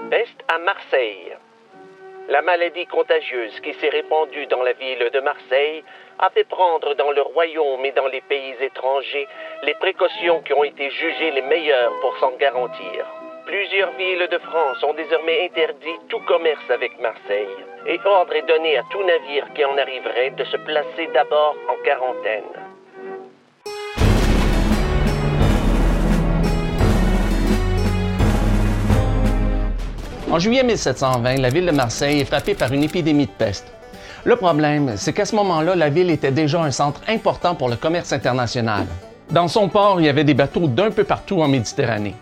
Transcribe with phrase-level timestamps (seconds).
[0.00, 1.36] La peste à Marseille.
[2.28, 5.82] La maladie contagieuse qui s'est répandue dans la ville de Marseille
[6.20, 9.26] a fait prendre dans le royaume et dans les pays étrangers
[9.64, 13.06] les précautions qui ont été jugées les meilleures pour s'en garantir.
[13.46, 18.78] Plusieurs villes de France ont désormais interdit tout commerce avec Marseille et ordre est donné
[18.78, 22.67] à tout navire qui en arriverait de se placer d'abord en quarantaine.
[30.38, 33.66] En juillet 1720, la ville de Marseille est frappée par une épidémie de peste.
[34.22, 37.74] Le problème, c'est qu'à ce moment-là, la ville était déjà un centre important pour le
[37.74, 38.86] commerce international.
[39.32, 42.14] Dans son port, il y avait des bateaux d'un peu partout en Méditerranée.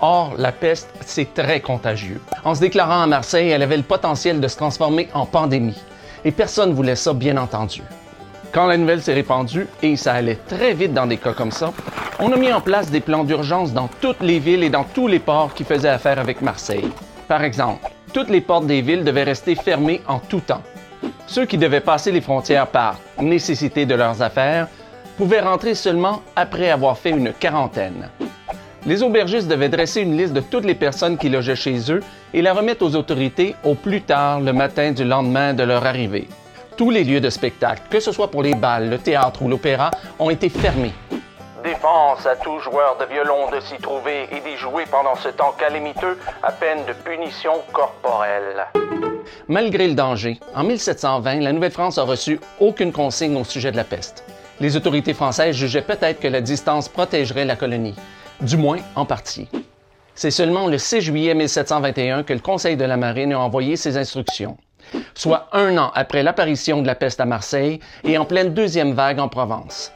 [0.00, 2.20] Or, la peste, c'est très contagieux.
[2.44, 5.82] En se déclarant à Marseille, elle avait le potentiel de se transformer en pandémie.
[6.24, 7.82] Et personne ne voulait ça, bien entendu.
[8.52, 11.72] Quand la nouvelle s'est répandue, et ça allait très vite dans des cas comme ça,
[12.20, 15.08] on a mis en place des plans d'urgence dans toutes les villes et dans tous
[15.08, 16.92] les ports qui faisaient affaire avec Marseille.
[17.28, 20.62] Par exemple, toutes les portes des villes devaient rester fermées en tout temps.
[21.26, 24.68] Ceux qui devaient passer les frontières par nécessité de leurs affaires
[25.16, 28.10] pouvaient rentrer seulement après avoir fait une quarantaine.
[28.86, 32.00] Les aubergistes devaient dresser une liste de toutes les personnes qui logeaient chez eux
[32.34, 36.28] et la remettre aux autorités au plus tard le matin du lendemain de leur arrivée.
[36.76, 39.90] Tous les lieux de spectacle, que ce soit pour les balles, le théâtre ou l'opéra,
[40.18, 40.92] ont été fermés.
[41.86, 46.18] À tout joueur de violon de s'y trouver et d'y jouer pendant ce temps calamiteux
[46.42, 48.64] à peine de punition corporelle.
[49.48, 53.84] Malgré le danger, en 1720, la Nouvelle-France a reçu aucune consigne au sujet de la
[53.84, 54.24] peste.
[54.60, 57.94] Les autorités françaises jugeaient peut-être que la distance protégerait la colonie,
[58.40, 59.50] du moins en partie.
[60.14, 63.98] C'est seulement le 6 juillet 1721 que le Conseil de la Marine a envoyé ses
[63.98, 64.56] instructions,
[65.12, 69.20] soit un an après l'apparition de la peste à Marseille et en pleine deuxième vague
[69.20, 69.92] en Provence.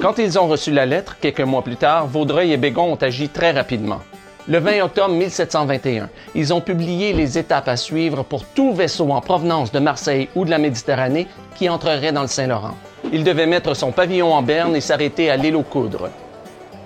[0.00, 3.28] Quand ils ont reçu la lettre, quelques mois plus tard, Vaudreuil et Bégon ont agi
[3.28, 4.00] très rapidement.
[4.48, 9.20] Le 20 octobre 1721, ils ont publié les étapes à suivre pour tout vaisseau en
[9.20, 12.76] provenance de Marseille ou de la Méditerranée qui entrerait dans le Saint-Laurent.
[13.12, 16.08] Il devait mettre son pavillon en berne et s'arrêter à l'île aux Coudres.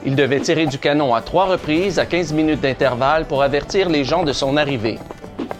[0.04, 4.04] Il devait tirer du canon à trois reprises à 15 minutes d'intervalle pour avertir les
[4.04, 4.98] gens de son arrivée.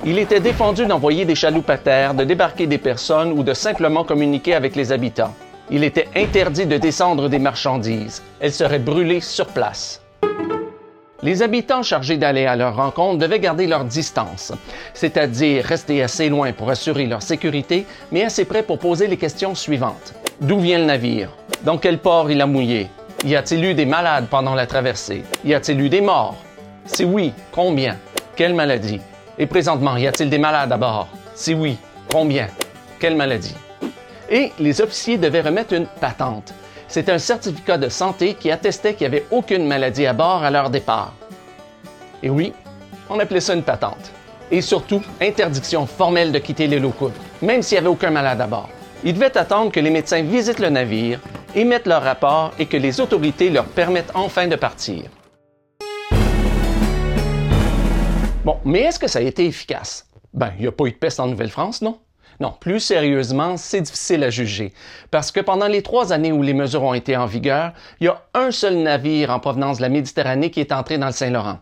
[0.05, 4.05] Il était défendu d'envoyer des chaloupes à terre, de débarquer des personnes ou de simplement
[4.05, 5.35] communiquer avec les habitants.
[5.71, 8.23] Il était interdit de descendre des marchandises.
[8.41, 10.01] Elles seraient brûlées sur place.
[11.23, 14.53] Les habitants chargés d'aller à leur rencontre devaient garder leur distance,
[14.95, 19.55] c'est-à-dire rester assez loin pour assurer leur sécurité, mais assez près pour poser les questions
[19.55, 20.15] suivantes.
[20.41, 21.31] D'où vient le navire?
[21.63, 22.89] Dans quel port il a mouillé?
[23.25, 25.25] Y a-t-il eu des malades pendant la traversée?
[25.45, 26.37] Y a-t-il eu des morts?
[26.85, 27.97] Si oui, combien?
[28.37, 29.01] Quelle maladie?
[29.39, 31.09] Et présentement, y a-t-il des malades à bord?
[31.35, 31.77] Si oui,
[32.13, 32.47] combien?
[33.01, 33.57] Quelle maladie?
[34.31, 36.53] Et les officiers devaient remettre une patente.
[36.89, 40.51] C'est un certificat de santé qui attestait qu'il n'y avait aucune maladie à bord à
[40.51, 41.15] leur départ.
[42.23, 42.53] Et oui,
[43.11, 44.13] on appelait ça une patente.
[44.51, 48.47] Et surtout, interdiction formelle de quitter les locaux, même s'il n'y avait aucun malade à
[48.47, 48.69] bord.
[49.05, 51.21] Ils devaient attendre que les médecins visitent le navire,
[51.55, 55.03] émettent leur rapport et que les autorités leur permettent enfin de partir.
[58.45, 60.07] Bon, mais est-ce que ça a été efficace?
[60.33, 61.99] Ben, il n'y a pas eu de peste en Nouvelle-France, non?
[62.41, 64.73] Non, plus sérieusement, c'est difficile à juger,
[65.11, 68.09] parce que pendant les trois années où les mesures ont été en vigueur, il y
[68.09, 71.61] a un seul navire en provenance de la Méditerranée qui est entré dans le Saint-Laurent.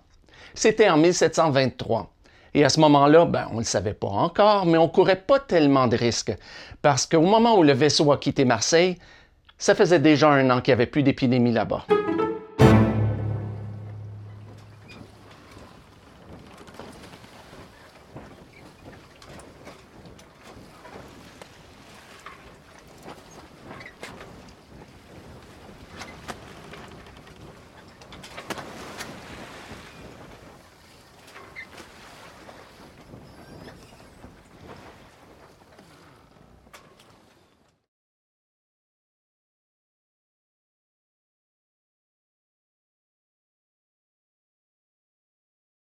[0.55, 2.11] C'était en 1723.
[2.55, 5.41] Et à ce moment-là, ben, on ne le savait pas encore, mais on courait pas
[5.41, 6.37] tellement de risques,
[6.83, 8.97] parce qu'au moment où le vaisseau a quitté Marseille,
[9.59, 11.87] ça faisait déjà un an qu'il n'y avait plus d'épidémie là-bas.